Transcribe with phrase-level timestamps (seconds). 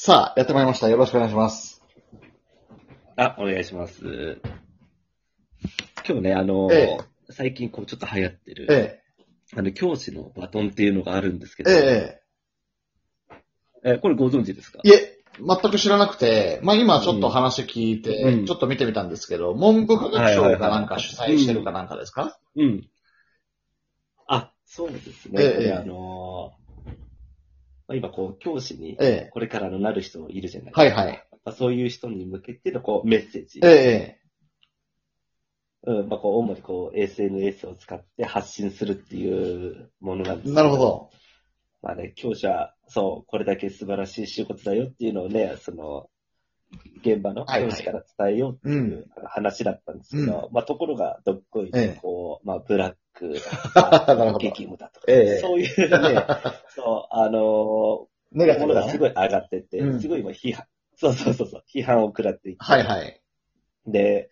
[0.00, 0.88] さあ、やってまいりました。
[0.88, 1.82] よろしくお願いします。
[3.16, 4.40] あ、お願いします。
[6.08, 6.98] 今日ね、あの、え
[7.30, 9.00] 最近こうちょっと流行ってる、え
[9.56, 12.20] あの、教師のバトンっていうのがあるんですけえ、
[13.82, 13.98] ど、ええ。
[13.98, 14.78] これご存知ですか？
[14.84, 18.46] え、いえ、全く知らなくて、まあ今ちょっと話聞いて、うん。
[18.46, 22.88] ちょっと見てみたんですけど、文部科学省がなんか主催してるかなんかですか、うん。
[24.28, 25.42] あ、そうですね。
[25.42, 26.52] ええこれあの
[27.88, 30.80] まあ今こう、教師に、ええ、これからのなる人いるじゃないですか。
[30.82, 31.26] はいはい。
[31.44, 33.60] まあ、そういう人に向けてのこう、メッセージ。
[33.64, 34.20] ええ、
[35.84, 40.76] うん、まあこう、主にこう、SNS を使って発信するっていうものなんですけなるほ。
[40.76, 41.10] ど。
[41.80, 46.10] まあね、教師は、そう、これだけ素晴らしい仕事だよっていうのをね、その、
[47.00, 47.70] 現場のはいはい。
[47.70, 53.34] 教師から伝えようっていう話だったんですけど、まあところがどっこい、ええこう、まあブラック、
[54.38, 55.40] 激務だとか、ええ。
[55.40, 56.26] そういうね、
[56.74, 60.00] そう、あのネガティブだねものがすごい上がってて、うん。
[60.00, 63.20] すごい今批判、そうそうそうそう、批判を食らっていて、はいはい。
[63.86, 64.30] で、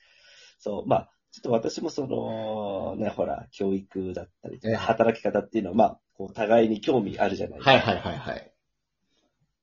[0.58, 7.72] そう、まあ、ちょっと私もその、ね、ほら、教育だったり働き方っていうのは、まあ、こう、互いに興味あるじゃないですか。
[7.72, 8.52] はいはいはいはい。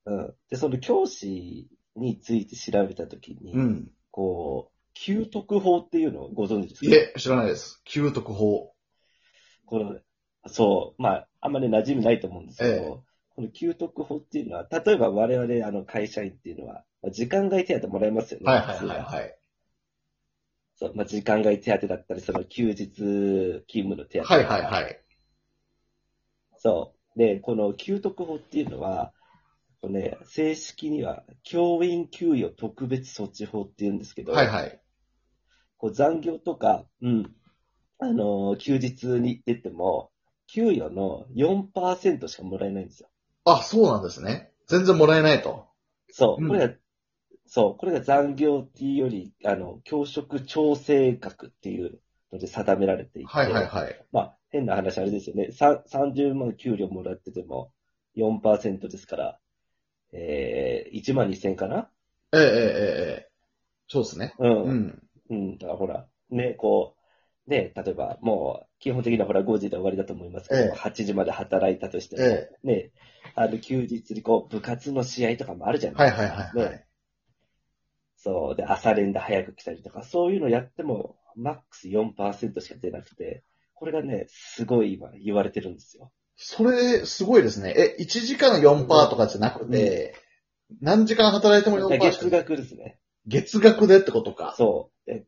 [0.06, 0.36] うん。
[0.50, 3.92] で、その教師について調べたときに、うん。
[4.12, 6.92] こう、給徳法っていうのをご存知ですか？
[6.92, 7.82] いえ、知らないです。
[7.86, 8.74] 給徳法。
[9.66, 10.00] この、
[10.48, 18.46] そう、まあ、あんまり馴染みないと思うんですけど、ええこの給徳法っていうのは、例えば我々、あの、会社員っていうのは、まあ時間外手当もらえますよね。
[18.46, 19.40] はいはい普通はいはい。
[20.76, 24.26] そう、まあ、時間外手当だったり、その休日勤務の手当。
[24.26, 25.00] はいはいはい。
[26.58, 27.20] そう。
[27.20, 29.14] で、この給特法っていうのは、
[29.84, 34.80] このね、正式には教員給与特別措置法っていうんですけど、はいはい。
[35.76, 37.36] こう残業とか、うん、
[38.00, 40.10] あのー休日に出ても、
[40.48, 43.10] 給与の4%しかもらえないんですよ。
[43.44, 44.54] あ、そうなんですね。
[44.68, 45.68] 全然もらえないと。
[46.10, 46.42] そう。
[46.42, 46.74] うんこれが、
[47.46, 47.78] そう。
[47.78, 52.00] これが残業っていうより、あの、教職調整額っていう
[52.32, 54.06] ので定められていて、はいはいはい。
[54.14, 55.52] まあ、変な話あれですよね。
[55.52, 57.74] さ30万給料もらってても
[58.16, 59.40] 4%ですから、
[60.14, 61.90] えー、1万2000かな？
[62.34, 63.30] ええええええ。
[63.88, 64.34] そうですね。
[64.40, 64.64] うん。
[64.64, 65.38] ううん。
[65.54, 65.58] ん。
[65.58, 66.96] だからほら、ね、こ
[67.48, 72.92] う、ね、例えばもう、基本的にはほら5時で終わりだと思いますけど、ええ8時まで働いたとしても、えね、
[73.36, 76.12] あの、休日にこう、部活の試合とかもあるじゃない？
[76.12, 76.72] はいはいはいはい。
[76.72, 76.86] ね
[78.16, 78.56] そう。
[78.56, 83.44] で、朝練で早く来たりとか、そういうのやっても、マックス4%しか出なくて、
[83.74, 86.12] これがね、すごい今言われてるんですよ。
[86.46, 87.74] それ、すごいですね。
[87.76, 90.14] え、1時間4%とかじゃなくて、
[90.82, 93.00] 何時間働いても4%しか月額ですね。
[93.28, 94.54] 月額でってことか。
[94.58, 95.10] そう。
[95.10, 95.26] で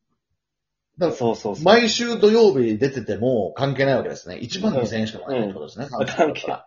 [0.98, 1.64] だからそうそうそう。
[1.64, 4.36] 毎週土曜日出てても関係ないわけですね。
[4.42, 5.88] 1万2000円しかもらえないってことですね。
[5.90, 6.64] うん関係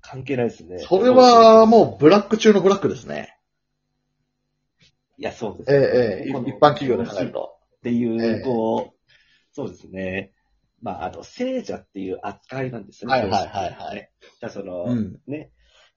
[0.00, 0.78] 関係ないですね。
[0.80, 3.38] それはもうブラック中のブラックですね。
[5.18, 7.56] いや、そうですえね、えええこの一般企業で考えると。
[7.78, 9.10] っていう、ええこう、
[9.52, 10.32] そうですね。
[10.86, 13.12] まあ、あの、聖者っていう扱いなんですね。
[13.12, 14.10] はいはいはいはい。
[14.40, 15.18] だからその、うん。
[15.26, 15.50] ね、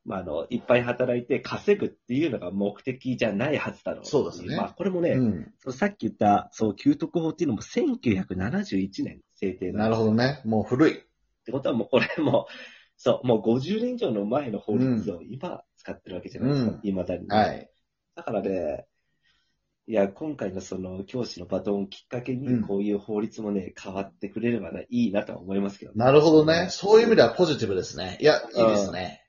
[0.03, 4.05] まあ、あの、いっぱい働いて稼ぐっていうのが目的じゃないはずだろう。
[4.05, 5.53] そうですねまあ、これもね、うん。
[5.59, 10.07] そのさっき言った、そう、給特法っていうのも1971年制定なるほど。
[10.07, 10.41] どね。
[10.43, 10.97] もう古い。
[10.97, 11.03] っ
[11.45, 12.47] てことはもうこれも、
[12.97, 16.71] そう、もう50年以上の前の法律を今使ってるわけじゃないですか。
[16.71, 17.69] うん未だに、はい。
[18.15, 18.87] だからね、
[19.89, 26.67] いや、今回のその教師のバトンをきっかけうんに、こういう法律もね、変わってくれればね、いいなとは思いますけど、なるほどね。
[26.69, 28.19] そういう意味ではポジティブですね。
[28.21, 29.25] いや、いいですね。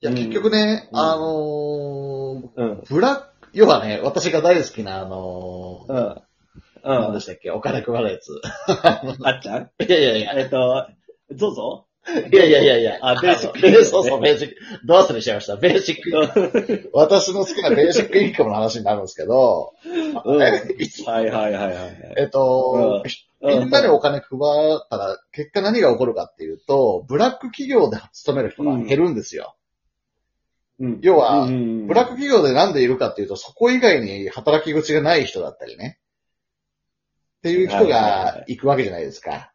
[0.00, 2.82] いや、うん結局ね、うんあのー、うん。
[2.88, 5.98] ブラック、要はね、私が大好きな、あのー、うん。
[5.98, 7.02] うん。
[7.02, 7.52] 何でしたっけ？
[7.52, 8.40] お金配るやつ。
[8.66, 9.70] あっちゃん？
[9.86, 10.32] いやいやいや。
[10.36, 10.88] えっと、
[11.30, 11.85] ゾゾ
[12.32, 12.98] いやいやいやいや。
[13.02, 14.54] あベーシックそうそう、ベーシック。
[14.86, 15.56] どう忘れしちゃいました？
[15.56, 16.90] ベーシック。
[16.92, 20.46] 私の好きなベーシックインカムの話になるんですけど、うんえ
[21.04, 22.14] はいはいはいはい。
[22.18, 23.02] えっと、
[23.42, 24.28] みんなでお金配
[24.76, 29.56] ったら、結果何が起こるかっていうと、ブラック企業で勤める人が減るんですよ。
[30.78, 35.98] うん要はうんブラック企業でなんでいるかっていうと、そこ以外に働き口がない人だったりね。
[37.38, 39.52] っていう人が行くわけじゃないですか。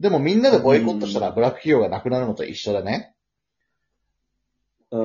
[0.00, 3.14] でもみんなでボイコットしたらブラック企業がなくなるのと一緒でね。
[3.14, 3.20] うん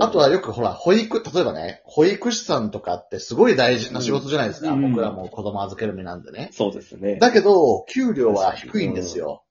[0.01, 4.71] あとはよくほら、保育、例えばね、保育士さんとかってすごい大事な仕事じゃないですか。
[4.71, 6.49] うん僕らも子供預ける身なんでね。
[6.53, 7.17] そうですね。
[7.17, 9.43] だけど、給料は低いんですよ。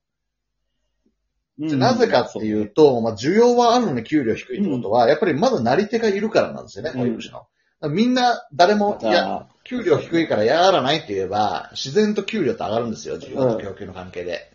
[1.57, 7.47] うんなぜかっていうと、まあ、需要はあるのに給料低いってことは、やっぱりまだなり手がいるからなんですよね、うん保育士の。
[7.89, 14.51] みんな、誰も、いや、あ給料低いからやらないって言えば、自然と給料って上がるんですよ、需要と供給の関係で。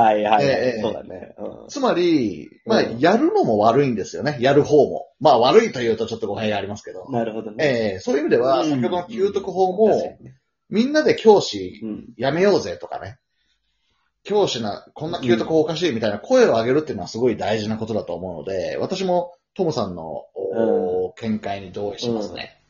[0.00, 1.34] ーはいはい、ええそうだね。
[1.38, 1.68] うん。
[1.68, 4.38] つまり、まあ、うんやるのも悪いんですよね。
[4.40, 5.06] やる方も。
[5.20, 7.08] まあ、悪いというとちょっと語弊がありますけど。
[7.10, 7.64] なるほどね。
[7.64, 10.38] ええそういう意味では、うん先ほどの給徳法確かも、にね
[10.70, 12.08] みんなで教師うん。
[12.16, 13.18] やめようぜとかね。
[14.24, 22.62] 教師な、こんな給徳法おかしいみたいな声を上げるっていうのはすごい大事なことだと思うので、私もトムさんの、お見解に同意しますね。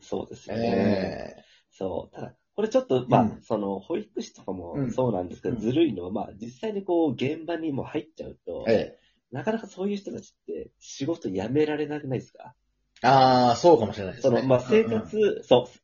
[0.00, 1.36] そうですよね。
[1.38, 1.42] え
[1.72, 2.14] そう。
[2.14, 12.54] ただ、これちょっと、まあ、うんその、保育士とかうんもそうなんですけど、うんずるいのは、まあ、実際にこう、現場にも入っちゃうと、ええなかなかそういう人たちって仕事辞められなくないですか？
[13.02, 14.36] えああ、そうかもしれないですね。
[14.36, 15.78] その、まあ、生活、そう、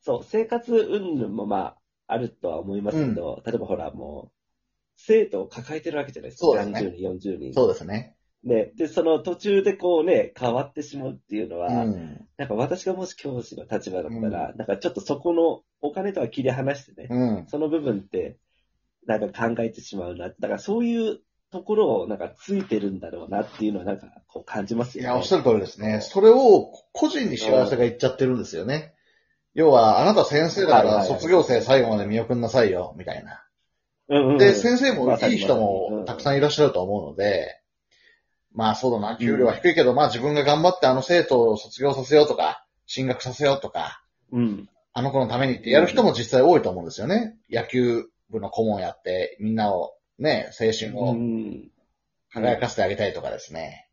[0.00, 1.76] そう、生活云々もまあ、
[2.08, 4.36] あるとは思いますけど、例えばほら、もう、
[4.96, 6.46] 生徒を抱えてるわけじゃないですか。
[6.46, 7.54] そうですね30人、40人。
[7.54, 8.16] そうですね。
[8.44, 8.72] ね。
[8.76, 12.26] で、その途中でこうね、変わってしまうっていうのは、うん。
[12.36, 17.46] なんか私がもし教師の立場だったら、なんかちょっとそこのお金とは切り離してね、うん。
[17.48, 18.38] その部分って、
[19.06, 20.28] なんか考えてしまうな。
[20.28, 21.20] だからそういう
[21.52, 25.08] ところをなんかついてるんだろうなっていうのはなんかこう感じますよね。
[25.08, 26.00] いや、おっしゃる通りですね。
[26.00, 28.94] それを個人に幸せがいっちゃってるんですよね。
[29.54, 33.42] 要は、あなた先生だからはいはいはい卒業生最後まで見送んなさいよ、みたいな。
[34.08, 37.60] うんうんうんで、先生もいい人もたくさんいらっしゃると思うので、
[38.56, 44.68] まあそうだな、給料は低いけど、まあ自分が頑張ってあの生徒を卒業させようとか、進学させようとか、うん。
[44.94, 47.36] あの子のためにってやる人も実際多いと思うんですよね。
[47.50, 51.70] 野球部の顧問やって、みんなをね、青春うをん。
[52.32, 53.90] 輝かせてあげたいとかですね。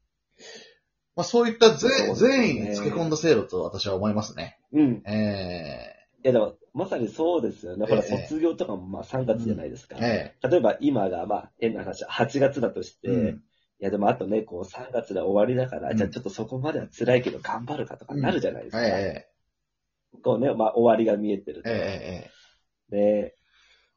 [1.17, 4.57] まあそういったぜそうですね善意につけ込んだ制度と私は思いますね。
[4.71, 5.03] うん。
[5.05, 5.93] え
[6.23, 7.85] いやでも、まさにそうですよね。
[7.85, 9.97] ほら、ええ卒業とかもまあ3月じゃないですか。
[9.99, 13.43] ええ例えば今がまあ変な話、8月だとして、えうん
[13.79, 15.97] いやでもあとね、こう3月で終わりだから、うん。
[15.97, 18.83] じゃあちょっとそこまでは辛いけど頑張るかとかなるじゃないですか。
[18.83, 19.27] え
[20.23, 21.69] こうね、まあ終わりが見えてると。
[21.69, 22.31] ええええ
[22.89, 23.35] で、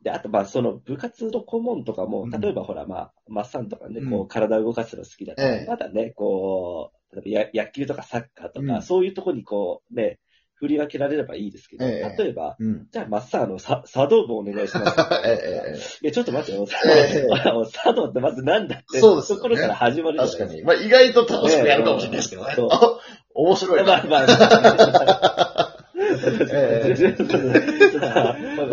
[0.02, 2.30] で、あとまあその部活の顧問とかもう、ん。
[2.30, 4.10] 例えばほらまあ、マッサンとかね、うん。
[4.10, 5.66] こう体を動かすの好きだと、ええ。
[5.68, 8.82] まだね、こう、例えばや野球とかサッカーとか、うん。
[8.82, 10.18] そういうとこにこうね、
[10.56, 12.86] 振り分けられればいいですけど、ええ例えば、うん。
[12.90, 15.00] じゃあマッサンあの、さ茶道部お願いします。
[15.24, 16.66] ええええいや、ちょっと待ってよ。
[16.86, 20.62] ええ茶道ってまずなんだって、そうですよねところから始まるじゃない確かに。
[20.62, 22.54] まあ意外と楽しくやるかもしれないですけどね。
[22.56, 22.98] そうあ
[23.34, 23.84] 面白いな。
[23.84, 27.04] まあまあ、え えそ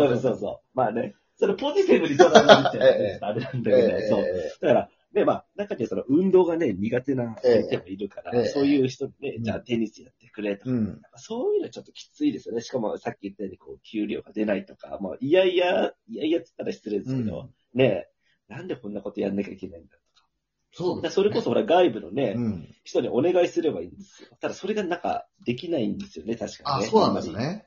[0.08, 0.58] うそうそう。
[0.74, 4.24] まあね、それポジティブに捉えられちゃうええあれなんだけええどね、そう。
[4.62, 11.00] だから、ね、まあ、中にはその運動がね、苦手な相手もいるから、ええそういう人ねう、んじゃあテニスやってくれとか、うん。
[11.16, 12.60] そういうのちょっときついですよね。
[12.60, 18.08] しかもさっき言ったように、こう、給料が出ないとか、まあ、いやいや、いやいやって言ったら失礼ですけど、ね
[18.48, 20.28] なんでこんなことやんなきゃいけないんだとか。
[20.72, 22.68] そうです、それこそ、ほら、外部のね、うん。
[22.82, 24.30] 人にお願いすればいいんですよ。
[24.40, 26.90] ただ、それがなんか、できないんですよね、確かあ、にね。
[26.90, 27.32] そうなんです。
[27.32, 27.66] ね。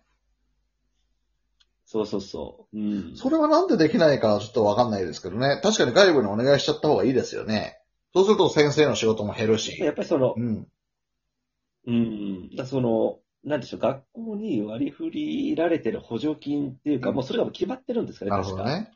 [1.90, 2.78] そうそうそう。
[2.78, 2.82] う
[3.14, 3.16] ん。
[3.16, 5.60] それはなんでできないかはちょっとわかんないですけどね。
[5.64, 7.80] 確かに外部にお願いしちゃった方がいいですよね。
[8.14, 9.82] そうすると先生の仕事も減るし。
[9.82, 10.68] やっぱりそのう、ん。
[11.88, 12.56] うん。
[12.58, 18.66] だその、なんでしょう、学校に割り振りられてる補助金っていうか、うんもうそれがもう決まってるんですかね、なるほど。
[18.66, 18.92] ね。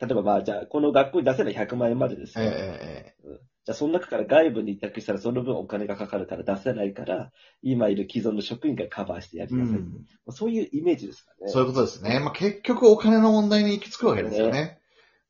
[0.00, 2.50] 例えばまあ、じゃあ、この学校に出せば100万円までですえよ。
[2.54, 7.32] ええじゃあ、その中から外部に委託したらその分お金がかかるから出せないから、
[7.62, 9.74] 今いる既存の職員がカバーしてやりなさい。
[9.74, 10.06] ん。
[10.30, 11.48] そういうイメージですかね。
[11.48, 12.20] そういうことですね。
[12.20, 14.78] まあ、結局お金の問題に行き着くわけですよね。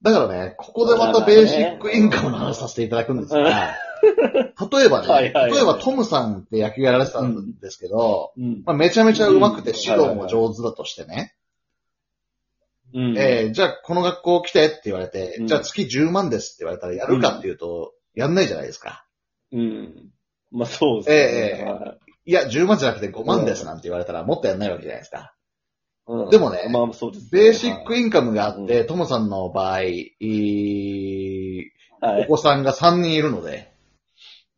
[0.03, 3.75] だからね、ここでまたベーシックインカムの話させていただくんですが、
[4.71, 8.63] 例えばね、 はいはいはい例えばトムさんって野球やられてたんですけど、うん。
[8.67, 11.36] まあ、めちゃめちゃ上手くてうん指導も上手だとしてね、
[12.95, 13.19] うん。
[13.19, 19.05] えーじゃあこの学校来てって言われて、うんじゃあ月10万ですって言われたらやるかっていうと、やんないじゃないですか。
[19.53, 20.11] うん。
[20.53, 21.17] まあ、そうですね。
[21.17, 25.33] ええはいいや、10万じゃなくて5万ですなんて言われたらもっとやんないわけじゃないですか。
[26.09, 27.31] うんでもねまあ、そうですね。
[27.33, 31.73] ベーシックインカムがあって、うトムさんの場合、はい。
[32.01, 33.73] お子さんが3人いるので、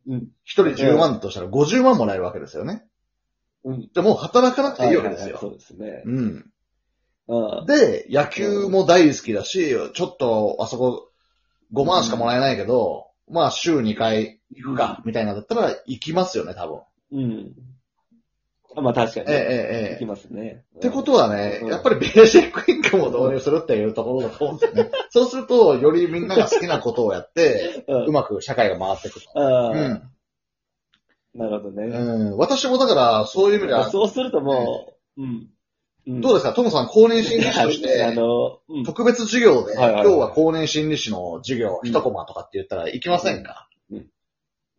[0.07, 0.19] うん。
[0.19, 2.85] 1人10万としたら50万もらえるわけですよね。
[3.63, 3.89] うん。
[3.93, 5.25] でもう働かなくていいわけですよ。
[5.25, 6.03] はいはいはいそうですね。
[6.05, 6.51] うん。
[7.29, 7.65] うん。
[7.67, 11.11] で、野球も大好きだし、ちょっとあそこ
[11.73, 16.81] 5万しかもらえないけど、まあ週2回行くか、みたいなのだったら行きますよね、多分。
[17.11, 17.53] うん。
[18.75, 19.25] あまあ確かに。
[19.31, 20.63] ええええええいきますね。
[20.77, 24.91] ってことはね、うんやっぱりベーシックインカムを導入するっていうところだと思うんですよね。
[25.11, 28.05] そうすると、よりみんなが好きなことをやって、うん。
[28.05, 29.39] うまく社会が回っていくと。
[29.39, 30.01] ああうん。
[31.35, 31.83] なるほどね。
[31.85, 32.37] うん。
[32.37, 35.47] 私もだから、そういう意味では、そうするともう、うん。
[36.07, 36.53] うんどうですか？
[36.53, 38.83] トムさん、公認心理師としあて、 の、うん。
[38.83, 43.95] 特別授業で、はいはいはい今日は公認心理師の授業、うん一コマとかって言ったら行きませんか、う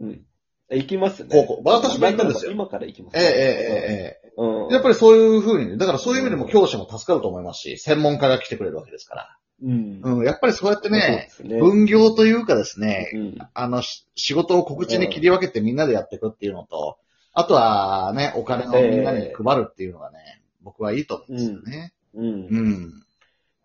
[0.07, 0.25] ん。
[0.73, 1.29] 行きますね。
[1.31, 3.19] 高校私も行くんですよ今から行きます。
[3.19, 4.73] ええええええうん。
[4.73, 9.37] やっぱりそういう風に、だからそういう意味でも教師も助かると思いますし、専門家が来てくれるわけですから。
[9.63, 10.01] うん。
[10.03, 13.39] うん、やっぱりそうやってね、そうですね分業というかですね、うん。
[13.53, 16.99] あの、し仕事を告知に切り分けてみんなでやっていくっていうのと、
[17.33, 21.93] あとはね、お金をみんなに配るっていうのがね、僕はいいと思うんですよね。
[22.15, 22.25] うん。
[22.25, 23.03] うん。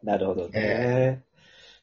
[0.03, 0.51] なるほどね。
[0.53, 1.21] え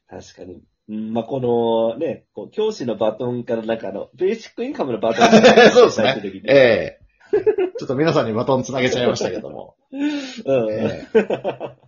[0.09, 0.63] 確かに。
[0.89, 5.27] うん、まあ、このね、こう教師のバトンからなんかあの、ベーシックインカムのバトン
[5.71, 6.99] そうですねええ
[7.79, 9.75] ちょっと皆さんにバトンつなげちゃいましたけども。
[9.91, 10.71] うん。
[10.71, 11.83] ええ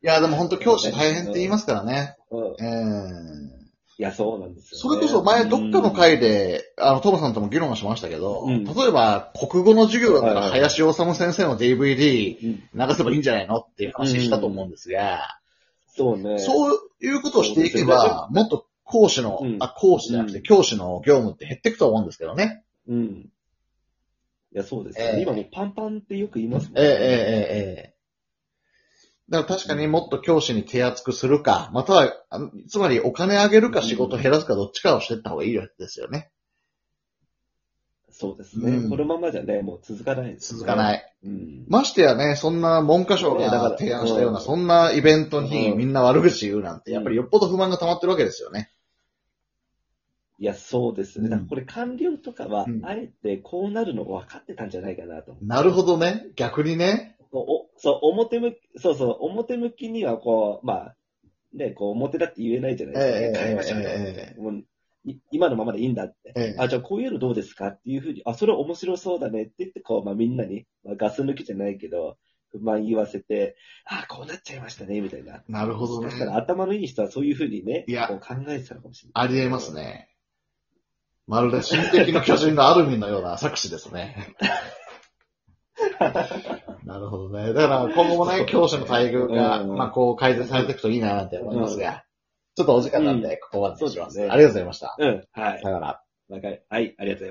[0.00, 2.16] いや、でも本当教師大変って言いますからね。
[2.30, 2.46] うん。
[2.60, 3.57] ええ
[3.98, 15.40] いや、そうなんですよ、ね、それこそ前どっかの回で、あの、トムさんとも議論しましたけど、うん、例えば国語の授業だったら林修先生の DVD 流せばいいんじゃないのっていう話したと思うんですが、
[15.88, 16.38] そうね。
[16.38, 22.62] そういうことをしていけば、もっと講師の、うん、あ、講師じゃなくて教師の業務って減っていくと思うんですけどね。
[22.86, 23.04] うん。
[23.04, 23.30] い
[24.52, 25.14] や、そうですね。
[25.16, 26.82] えー、今もパンパンってよく言いますもんね。
[26.82, 27.94] えー、えー、ええー、え
[29.28, 32.12] だから確かにもっと教師に手厚くするか、または、
[32.68, 36.30] つまりお金上げるか仕事減らすかどっちかをしていった方がいいですよね。
[38.10, 40.54] そうですね、うんこのままじゃね、もう続かないです、。
[40.54, 41.28] 続かないい。
[41.28, 41.64] うん。
[41.68, 48.72] ましてやね、そんな文科省が提案したような、うんそんなイベントにうんみんな悪口言うなんて、やっぱりよっぽど不満が溜まってるわけですよね。
[50.40, 51.26] いや、そうですね。
[51.26, 55.36] うんだからこれ官僚とかはう、んあえてこうなるの分かってたんじゃないかなと。
[55.40, 56.26] なるほどね。
[56.34, 57.17] 逆にね。
[57.78, 60.96] そう、表向き、そうそう、表向きにはこう、まあ、
[61.52, 63.40] ね、こう、表だって言えないじゃないですか。
[63.40, 64.64] ええ変えましょうよええもう
[65.04, 66.32] い今のままでいいんだって。
[66.36, 72.18] ええあ、じゃあこういうのどうですかっていうふうに、あ、それ面白そうだねって言って、こう、まあみんなに、まあガス抜きじゃないけど、
[72.50, 75.42] 不満言わせて、あ、こうなっちゃいましたね、みたいな。
[75.48, 76.24] なるほどねもしか。
[76.24, 79.24] ら頭のいい人はそういうふうにね、いやこう考えてたのかもしれない。
[79.24, 80.08] ありえますね。
[81.26, 84.34] まるで進撃の巨人のアルミンのような作詞ですね。
[86.84, 87.52] なるほどね。
[87.52, 92.04] だから今後もね、教師の待遇が、うんまあこう改善されていくといいななんて思いますが、
[92.56, 94.20] ちょっとお時間なんで、ここまでにします。
[94.20, 94.96] ありがとうございました。
[94.98, 95.60] うん、はい。
[95.62, 96.02] さよなら。
[96.30, 97.24] はい、ありがとうございます。